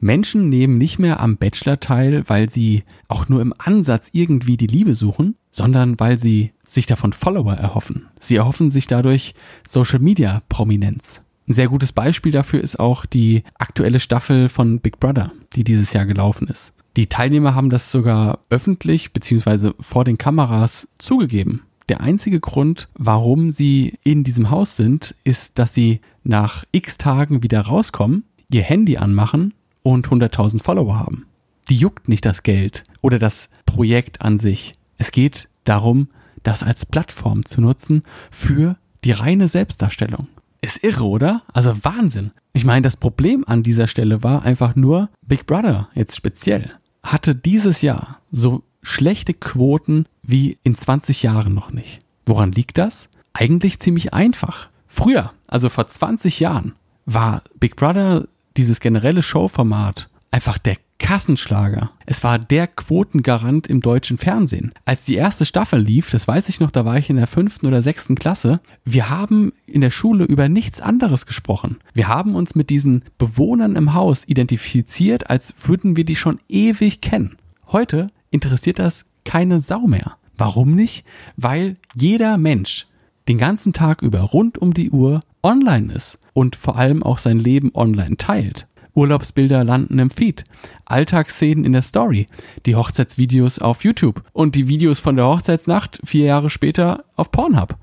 Menschen 0.00 0.48
nehmen 0.48 0.78
nicht 0.78 0.98
mehr 0.98 1.20
am 1.20 1.36
Bachelor 1.36 1.80
teil, 1.80 2.24
weil 2.28 2.50
sie 2.50 2.84
auch 3.08 3.28
nur 3.28 3.40
im 3.40 3.54
Ansatz 3.58 4.10
irgendwie 4.12 4.56
die 4.56 4.66
Liebe 4.66 4.94
suchen, 4.94 5.36
sondern 5.50 5.98
weil 5.98 6.18
sie 6.18 6.52
sich 6.64 6.86
davon 6.86 7.12
Follower 7.12 7.54
erhoffen. 7.54 8.06
Sie 8.20 8.36
erhoffen 8.36 8.70
sich 8.70 8.86
dadurch 8.86 9.34
Social 9.66 9.98
Media 9.98 10.42
Prominenz. 10.48 11.22
Ein 11.48 11.54
sehr 11.54 11.68
gutes 11.68 11.92
Beispiel 11.92 12.30
dafür 12.30 12.60
ist 12.60 12.78
auch 12.78 13.06
die 13.06 13.42
aktuelle 13.58 14.00
Staffel 14.00 14.48
von 14.48 14.80
Big 14.80 15.00
Brother, 15.00 15.32
die 15.54 15.64
dieses 15.64 15.92
Jahr 15.92 16.06
gelaufen 16.06 16.46
ist. 16.46 16.74
Die 16.96 17.06
Teilnehmer 17.06 17.54
haben 17.54 17.70
das 17.70 17.90
sogar 17.90 18.40
öffentlich 18.50 19.12
bzw. 19.12 19.72
vor 19.80 20.04
den 20.04 20.18
Kameras 20.18 20.88
zugegeben. 20.98 21.62
Der 21.88 22.02
einzige 22.02 22.38
Grund, 22.40 22.88
warum 22.94 23.50
sie 23.50 23.98
in 24.02 24.22
diesem 24.22 24.50
Haus 24.50 24.76
sind, 24.76 25.14
ist, 25.24 25.58
dass 25.58 25.72
sie 25.72 26.00
nach 26.22 26.64
x 26.72 26.98
Tagen 26.98 27.42
wieder 27.42 27.62
rauskommen, 27.62 28.24
ihr 28.52 28.62
Handy 28.62 28.98
anmachen 28.98 29.54
und 29.82 30.08
100.000 30.08 30.62
Follower 30.62 30.98
haben. 30.98 31.26
Die 31.70 31.76
juckt 31.76 32.08
nicht 32.08 32.26
das 32.26 32.42
Geld 32.42 32.84
oder 33.00 33.18
das 33.18 33.50
Projekt 33.64 34.20
an 34.20 34.38
sich. 34.38 34.74
Es 34.98 35.12
geht 35.12 35.48
darum, 35.64 36.08
das 36.42 36.62
als 36.62 36.84
Plattform 36.86 37.44
zu 37.46 37.60
nutzen 37.60 38.02
für 38.30 38.76
die 39.04 39.12
reine 39.12 39.48
Selbstdarstellung. 39.48 40.28
Ist 40.60 40.82
irre, 40.82 41.04
oder? 41.04 41.42
Also 41.52 41.72
Wahnsinn. 41.84 42.32
Ich 42.52 42.64
meine, 42.64 42.82
das 42.82 42.96
Problem 42.96 43.44
an 43.46 43.62
dieser 43.62 43.86
Stelle 43.86 44.22
war 44.22 44.42
einfach 44.42 44.76
nur, 44.76 45.08
Big 45.26 45.46
Brother 45.46 45.88
jetzt 45.94 46.16
speziell 46.16 46.72
hatte 47.02 47.34
dieses 47.34 47.82
Jahr 47.82 48.20
so 48.30 48.62
schlechte 48.82 49.34
Quoten 49.34 50.06
wie 50.22 50.58
in 50.62 50.74
20 50.74 51.22
Jahren 51.22 51.54
noch 51.54 51.72
nicht. 51.72 52.00
Woran 52.26 52.52
liegt 52.52 52.78
das? 52.78 53.08
Eigentlich 53.32 53.78
ziemlich 53.78 54.14
einfach. 54.14 54.68
Früher, 54.86 55.32
also 55.46 55.68
vor 55.68 55.86
20 55.86 56.40
Jahren, 56.40 56.74
war 57.06 57.42
Big 57.58 57.76
Brother 57.76 58.26
dieses 58.56 58.80
generelle 58.80 59.22
Showformat 59.22 60.08
einfach 60.30 60.58
der 60.58 60.76
Kassenschlager. 60.98 61.90
Es 62.06 62.24
war 62.24 62.38
der 62.38 62.66
Quotengarant 62.66 63.66
im 63.66 63.80
deutschen 63.80 64.18
Fernsehen. 64.18 64.72
Als 64.84 65.04
die 65.04 65.14
erste 65.14 65.46
Staffel 65.46 65.80
lief, 65.80 66.10
das 66.10 66.26
weiß 66.26 66.48
ich 66.48 66.60
noch, 66.60 66.70
da 66.70 66.84
war 66.84 66.98
ich 66.98 67.08
in 67.08 67.16
der 67.16 67.28
fünften 67.28 67.66
oder 67.66 67.82
sechsten 67.82 68.16
Klasse, 68.16 68.60
wir 68.84 69.08
haben 69.08 69.52
in 69.66 69.80
der 69.80 69.90
Schule 69.90 70.24
über 70.24 70.48
nichts 70.48 70.80
anderes 70.80 71.26
gesprochen. 71.26 71.78
Wir 71.94 72.08
haben 72.08 72.34
uns 72.34 72.54
mit 72.54 72.68
diesen 72.68 73.04
Bewohnern 73.16 73.76
im 73.76 73.94
Haus 73.94 74.26
identifiziert, 74.26 75.30
als 75.30 75.54
würden 75.68 75.96
wir 75.96 76.04
die 76.04 76.16
schon 76.16 76.40
ewig 76.48 77.00
kennen. 77.00 77.36
Heute 77.68 78.08
interessiert 78.30 78.78
das 78.78 79.04
keine 79.24 79.60
Sau 79.60 79.86
mehr. 79.86 80.16
Warum 80.36 80.74
nicht? 80.74 81.04
Weil 81.36 81.76
jeder 81.94 82.38
Mensch 82.38 82.86
den 83.28 83.38
ganzen 83.38 83.72
Tag 83.72 84.02
über 84.02 84.20
rund 84.20 84.56
um 84.58 84.72
die 84.72 84.90
Uhr 84.90 85.20
online 85.42 85.92
ist 85.92 86.18
und 86.32 86.56
vor 86.56 86.76
allem 86.76 87.02
auch 87.02 87.18
sein 87.18 87.38
Leben 87.38 87.72
online 87.74 88.16
teilt. 88.16 88.66
Urlaubsbilder 88.94 89.62
landen 89.64 89.98
im 89.98 90.10
Feed, 90.10 90.44
Alltagsszenen 90.86 91.64
in 91.64 91.72
der 91.72 91.82
Story, 91.82 92.26
die 92.66 92.74
Hochzeitsvideos 92.74 93.60
auf 93.60 93.84
YouTube 93.84 94.22
und 94.32 94.54
die 94.54 94.66
Videos 94.66 94.98
von 94.98 95.14
der 95.14 95.26
Hochzeitsnacht 95.26 96.00
vier 96.04 96.24
Jahre 96.24 96.50
später 96.50 97.04
auf 97.14 97.30
Pornhub. 97.30 97.76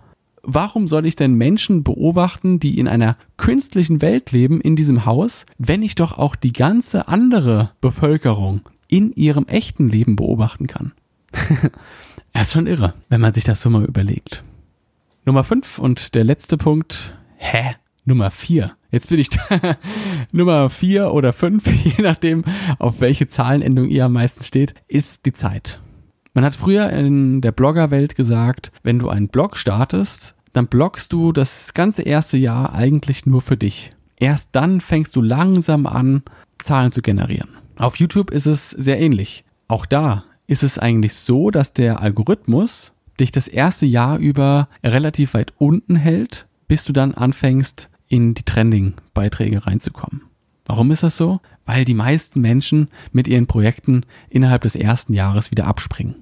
Warum 0.43 0.87
soll 0.87 1.05
ich 1.05 1.15
denn 1.15 1.35
Menschen 1.35 1.83
beobachten, 1.83 2.59
die 2.59 2.77
in 2.77 2.87
einer 2.87 3.17
künstlichen 3.37 4.01
Welt 4.01 4.31
leben 4.31 4.61
in 4.61 4.75
diesem 4.75 5.05
Haus, 5.05 5.45
wenn 5.57 5.81
ich 5.81 5.95
doch 5.95 6.17
auch 6.17 6.35
die 6.35 6.53
ganze 6.53 7.07
andere 7.07 7.67
Bevölkerung 7.81 8.61
in 8.87 9.11
ihrem 9.13 9.47
echten 9.47 9.89
Leben 9.89 10.15
beobachten 10.15 10.67
kann? 10.67 10.93
Er 12.35 12.41
ist 12.41 12.51
schon 12.51 12.67
irre, 12.67 12.93
wenn 13.07 13.21
man 13.21 13.31
sich 13.31 13.45
das 13.45 13.61
so 13.61 13.69
mal 13.69 13.85
überlegt. 13.85 14.43
Nummer 15.23 15.45
5 15.45 15.79
und 15.79 16.15
der 16.15 16.25
letzte 16.25 16.57
Punkt. 16.57 17.17
Hä? 17.37 17.75
Nummer 18.03 18.29
4. 18.29 18.75
Jetzt 18.91 19.07
bin 19.07 19.19
ich 19.19 19.29
da. 19.29 19.39
Nummer 20.33 20.69
4 20.69 21.13
oder 21.13 21.31
5, 21.31 21.65
je 21.97 22.03
nachdem, 22.03 22.43
auf 22.77 22.99
welche 22.99 23.27
Zahlenendung 23.27 23.87
ihr 23.87 24.03
am 24.03 24.11
meisten 24.11 24.43
steht, 24.43 24.73
ist 24.89 25.25
die 25.25 25.31
Zeit. 25.31 25.79
Man 26.33 26.43
hat 26.43 26.55
früher 26.55 26.89
in 26.89 27.39
der 27.39 27.53
Bloggerwelt 27.53 28.17
gesagt, 28.17 28.73
wenn 28.83 28.99
du 28.99 29.07
einen 29.07 29.29
Blog 29.29 29.55
startest, 29.55 30.35
dann 30.51 30.67
bloggst 30.67 31.13
du 31.13 31.31
das 31.31 31.73
ganze 31.73 32.01
erste 32.01 32.35
Jahr 32.35 32.75
eigentlich 32.75 33.25
nur 33.25 33.41
für 33.41 33.55
dich. 33.55 33.91
Erst 34.17 34.55
dann 34.57 34.81
fängst 34.81 35.15
du 35.15 35.21
langsam 35.21 35.85
an, 35.85 36.23
Zahlen 36.57 36.91
zu 36.91 37.01
generieren. 37.01 37.49
Auf 37.77 37.97
YouTube 37.97 38.31
ist 38.31 38.45
es 38.45 38.69
sehr 38.69 38.99
ähnlich. 38.99 39.43
Auch 39.67 39.85
da 39.85 40.23
ist 40.47 40.63
es 40.63 40.77
eigentlich 40.77 41.13
so, 41.13 41.49
dass 41.51 41.73
der 41.73 42.01
Algorithmus 42.01 42.93
dich 43.19 43.31
das 43.31 43.47
erste 43.47 43.85
Jahr 43.85 44.17
über 44.17 44.67
relativ 44.83 45.33
weit 45.33 45.53
unten 45.57 45.95
hält, 45.95 46.47
bis 46.67 46.85
du 46.85 46.93
dann 46.93 47.13
anfängst, 47.13 47.89
in 48.07 48.33
die 48.33 48.43
Trending-Beiträge 48.43 49.65
reinzukommen. 49.65 50.21
Warum 50.67 50.91
ist 50.91 51.03
das 51.03 51.17
so? 51.17 51.41
Weil 51.65 51.85
die 51.85 51.93
meisten 51.93 52.41
Menschen 52.41 52.89
mit 53.11 53.27
ihren 53.27 53.47
Projekten 53.47 54.03
innerhalb 54.29 54.63
des 54.63 54.75
ersten 54.75 55.13
Jahres 55.13 55.51
wieder 55.51 55.67
abspringen. 55.67 56.15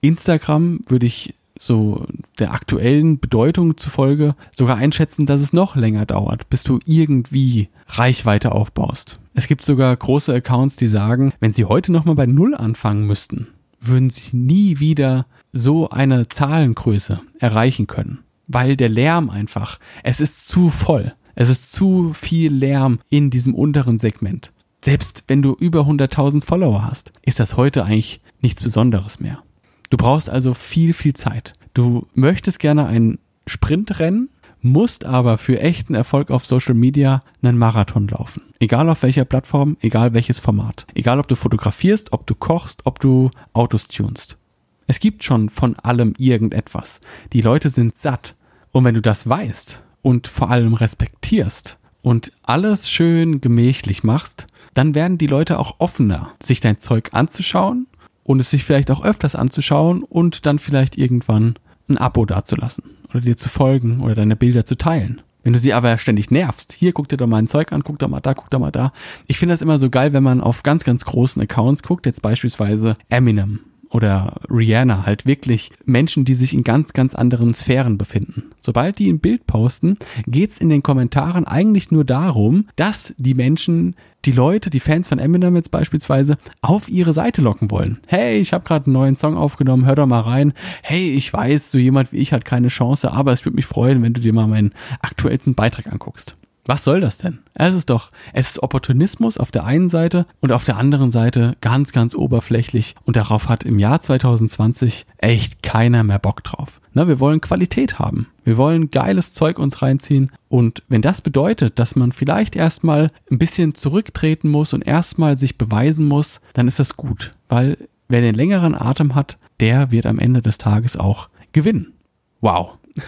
Instagram 0.00 0.80
würde 0.86 1.06
ich 1.06 1.34
so 1.58 2.06
der 2.38 2.52
aktuellen 2.52 3.18
Bedeutung 3.18 3.76
zufolge 3.76 4.34
sogar 4.52 4.76
einschätzen, 4.76 5.24
dass 5.24 5.40
es 5.40 5.52
noch 5.52 5.76
länger 5.76 6.04
dauert, 6.04 6.50
bis 6.50 6.62
du 6.64 6.78
irgendwie 6.84 7.68
Reichweite 7.88 8.52
aufbaust. 8.52 9.20
Es 9.38 9.48
gibt 9.48 9.62
sogar 9.62 9.94
große 9.94 10.32
Accounts, 10.32 10.76
die 10.76 10.88
sagen, 10.88 11.34
wenn 11.40 11.52
sie 11.52 11.66
heute 11.66 11.92
nochmal 11.92 12.14
bei 12.14 12.24
Null 12.24 12.54
anfangen 12.54 13.06
müssten, 13.06 13.48
würden 13.82 14.08
sie 14.08 14.34
nie 14.34 14.80
wieder 14.80 15.26
so 15.52 15.90
eine 15.90 16.26
Zahlengröße 16.26 17.20
erreichen 17.38 17.86
können, 17.86 18.20
weil 18.46 18.78
der 18.78 18.88
Lärm 18.88 19.28
einfach, 19.28 19.78
es 20.02 20.20
ist 20.20 20.48
zu 20.48 20.70
voll. 20.70 21.12
Es 21.34 21.50
ist 21.50 21.70
zu 21.70 22.14
viel 22.14 22.50
Lärm 22.50 22.98
in 23.10 23.28
diesem 23.28 23.54
unteren 23.54 23.98
Segment. 23.98 24.52
Selbst 24.82 25.24
wenn 25.28 25.42
du 25.42 25.52
über 25.52 25.82
100.000 25.82 26.42
Follower 26.42 26.86
hast, 26.88 27.12
ist 27.22 27.38
das 27.38 27.58
heute 27.58 27.84
eigentlich 27.84 28.22
nichts 28.40 28.62
Besonderes 28.62 29.20
mehr. 29.20 29.42
Du 29.90 29.98
brauchst 29.98 30.30
also 30.30 30.54
viel, 30.54 30.94
viel 30.94 31.12
Zeit. 31.12 31.52
Du 31.74 32.06
möchtest 32.14 32.58
gerne 32.58 32.86
einen 32.86 33.18
Sprint 33.46 33.98
rennen, 34.00 34.30
musst 34.66 35.04
aber 35.04 35.38
für 35.38 35.60
echten 35.60 35.94
Erfolg 35.94 36.30
auf 36.30 36.44
Social 36.44 36.74
Media 36.74 37.22
einen 37.42 37.58
Marathon 37.58 38.08
laufen. 38.08 38.42
Egal 38.60 38.88
auf 38.90 39.02
welcher 39.02 39.24
Plattform, 39.24 39.76
egal 39.80 40.14
welches 40.14 40.40
Format. 40.40 40.86
Egal 40.94 41.18
ob 41.18 41.28
du 41.28 41.34
fotografierst, 41.34 42.12
ob 42.12 42.26
du 42.26 42.34
kochst, 42.34 42.84
ob 42.84 43.00
du 43.00 43.30
Autos 43.52 43.88
tunst. 43.88 44.38
Es 44.86 45.00
gibt 45.00 45.24
schon 45.24 45.48
von 45.48 45.76
allem 45.76 46.14
irgendetwas. 46.18 47.00
Die 47.32 47.40
Leute 47.40 47.70
sind 47.70 47.98
satt. 47.98 48.34
Und 48.72 48.84
wenn 48.84 48.94
du 48.94 49.02
das 49.02 49.28
weißt 49.28 49.82
und 50.02 50.26
vor 50.26 50.50
allem 50.50 50.74
respektierst 50.74 51.78
und 52.02 52.32
alles 52.42 52.90
schön 52.90 53.40
gemächlich 53.40 54.04
machst, 54.04 54.46
dann 54.74 54.94
werden 54.94 55.18
die 55.18 55.26
Leute 55.26 55.58
auch 55.58 55.76
offener, 55.78 56.30
sich 56.40 56.60
dein 56.60 56.78
Zeug 56.78 57.10
anzuschauen 57.12 57.88
und 58.22 58.40
es 58.40 58.50
sich 58.50 58.64
vielleicht 58.64 58.90
auch 58.90 59.04
öfters 59.04 59.34
anzuschauen 59.34 60.02
und 60.02 60.46
dann 60.46 60.58
vielleicht 60.58 60.98
irgendwann 60.98 61.54
ein 61.88 61.98
Abo 61.98 62.24
dazulassen 62.24 62.96
oder 63.10 63.20
dir 63.20 63.36
zu 63.36 63.48
folgen 63.48 64.00
oder 64.00 64.14
deine 64.14 64.36
Bilder 64.36 64.64
zu 64.64 64.76
teilen. 64.76 65.20
Wenn 65.46 65.52
du 65.52 65.60
sie 65.60 65.72
aber 65.72 65.96
ständig 65.98 66.32
nervst, 66.32 66.72
hier 66.72 66.92
guck 66.92 67.08
dir 67.08 67.16
doch 67.16 67.28
mal 67.28 67.38
ein 67.38 67.46
Zeug 67.46 67.72
an, 67.72 67.84
guck 67.84 68.00
doch 68.00 68.08
mal 68.08 68.18
da, 68.18 68.34
guck 68.34 68.50
doch 68.50 68.58
mal 68.58 68.72
da. 68.72 68.92
Ich 69.28 69.38
finde 69.38 69.52
das 69.52 69.62
immer 69.62 69.78
so 69.78 69.90
geil, 69.90 70.12
wenn 70.12 70.24
man 70.24 70.40
auf 70.40 70.64
ganz, 70.64 70.82
ganz 70.82 71.04
großen 71.04 71.40
Accounts 71.40 71.84
guckt, 71.84 72.04
jetzt 72.04 72.20
beispielsweise 72.20 72.94
Eminem 73.10 73.60
oder 73.90 74.40
Rihanna, 74.50 75.06
halt 75.06 75.24
wirklich 75.24 75.70
Menschen, 75.84 76.24
die 76.24 76.34
sich 76.34 76.52
in 76.52 76.64
ganz, 76.64 76.92
ganz 76.94 77.14
anderen 77.14 77.54
Sphären 77.54 77.96
befinden. 77.96 78.44
Sobald 78.58 78.98
die 78.98 79.08
ein 79.08 79.20
Bild 79.20 79.46
posten, 79.46 79.98
geht's 80.26 80.58
in 80.58 80.68
den 80.68 80.82
Kommentaren 80.82 81.46
eigentlich 81.46 81.92
nur 81.92 82.04
darum, 82.04 82.66
dass 82.74 83.14
die 83.16 83.34
Menschen 83.34 83.94
die 84.26 84.32
Leute, 84.32 84.70
die 84.70 84.80
Fans 84.80 85.08
von 85.08 85.18
Eminem 85.18 85.54
jetzt 85.56 85.70
beispielsweise, 85.70 86.36
auf 86.60 86.88
ihre 86.88 87.12
Seite 87.12 87.42
locken 87.42 87.70
wollen. 87.70 87.98
Hey, 88.08 88.38
ich 88.38 88.52
habe 88.52 88.64
gerade 88.64 88.86
einen 88.86 88.94
neuen 88.94 89.16
Song 89.16 89.36
aufgenommen, 89.36 89.86
hör 89.86 89.94
doch 89.94 90.06
mal 90.06 90.20
rein. 90.20 90.52
Hey, 90.82 91.12
ich 91.12 91.32
weiß, 91.32 91.70
so 91.70 91.78
jemand 91.78 92.12
wie 92.12 92.18
ich 92.18 92.32
hat 92.32 92.44
keine 92.44 92.68
Chance, 92.68 93.12
aber 93.12 93.32
es 93.32 93.44
würde 93.44 93.56
mich 93.56 93.66
freuen, 93.66 94.02
wenn 94.02 94.12
du 94.12 94.20
dir 94.20 94.32
mal 94.32 94.48
meinen 94.48 94.72
aktuellsten 95.00 95.54
Beitrag 95.54 95.86
anguckst. 95.92 96.34
Was 96.66 96.82
soll 96.82 97.00
das 97.00 97.18
denn? 97.18 97.38
Es 97.54 97.76
ist 97.76 97.90
doch, 97.90 98.10
es 98.32 98.50
ist 98.50 98.62
Opportunismus 98.62 99.38
auf 99.38 99.52
der 99.52 99.64
einen 99.64 99.88
Seite 99.88 100.26
und 100.40 100.50
auf 100.50 100.64
der 100.64 100.76
anderen 100.76 101.12
Seite 101.12 101.56
ganz, 101.60 101.92
ganz 101.92 102.16
oberflächlich 102.16 102.96
und 103.04 103.16
darauf 103.16 103.48
hat 103.48 103.62
im 103.62 103.78
Jahr 103.78 104.00
2020 104.00 105.06
echt 105.18 105.62
keiner 105.62 106.02
mehr 106.02 106.18
Bock 106.18 106.42
drauf. 106.42 106.80
Na, 106.92 107.06
wir 107.06 107.20
wollen 107.20 107.40
Qualität 107.40 108.00
haben. 108.00 108.26
Wir 108.42 108.56
wollen 108.56 108.90
geiles 108.90 109.32
Zeug 109.32 109.60
uns 109.60 109.80
reinziehen 109.80 110.32
und 110.48 110.82
wenn 110.88 111.02
das 111.02 111.22
bedeutet, 111.22 111.78
dass 111.78 111.94
man 111.94 112.10
vielleicht 112.10 112.56
erstmal 112.56 113.06
ein 113.30 113.38
bisschen 113.38 113.76
zurücktreten 113.76 114.48
muss 114.48 114.74
und 114.74 114.84
erstmal 114.84 115.38
sich 115.38 115.58
beweisen 115.58 116.06
muss, 116.06 116.40
dann 116.52 116.66
ist 116.66 116.80
das 116.80 116.96
gut, 116.96 117.32
weil 117.48 117.78
wer 118.08 118.22
den 118.22 118.34
längeren 118.34 118.74
Atem 118.74 119.14
hat, 119.14 119.38
der 119.60 119.92
wird 119.92 120.06
am 120.06 120.18
Ende 120.18 120.42
des 120.42 120.58
Tages 120.58 120.96
auch 120.96 121.28
gewinnen. 121.52 121.92
Wow. 122.40 122.78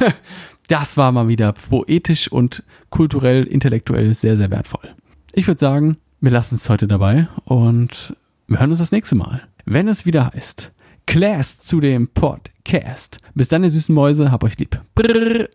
Das 0.68 0.98
war 0.98 1.12
mal 1.12 1.28
wieder 1.28 1.52
poetisch 1.52 2.30
und 2.30 2.62
kulturell, 2.90 3.44
intellektuell 3.44 4.14
sehr, 4.14 4.36
sehr 4.36 4.50
wertvoll. 4.50 4.88
Ich 5.32 5.46
würde 5.46 5.58
sagen, 5.58 5.96
wir 6.20 6.30
lassen 6.30 6.56
es 6.56 6.68
heute 6.68 6.86
dabei 6.86 7.26
und 7.44 8.14
wir 8.48 8.60
hören 8.60 8.70
uns 8.70 8.78
das 8.78 8.92
nächste 8.92 9.16
Mal. 9.16 9.42
Wenn 9.64 9.88
es 9.88 10.04
wieder 10.04 10.30
heißt, 10.32 10.72
Class 11.06 11.60
zu 11.60 11.80
dem 11.80 12.08
Podcast. 12.08 13.18
Bis 13.34 13.48
dann, 13.48 13.64
ihr 13.64 13.70
süßen 13.70 13.94
Mäuse, 13.94 14.30
hab 14.30 14.44
euch 14.44 14.58
lieb. 14.58 14.78
Brrr. 14.94 15.48